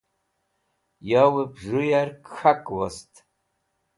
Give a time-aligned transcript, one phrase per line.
[1.09, 3.13] Yowep Z̃hu Yark K̃hak wost